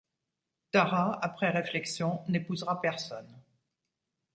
Tara 0.71 1.19
après 1.23 1.51
réflexion 1.51 2.23
n'épousera 2.27 2.81
personne. 2.81 3.31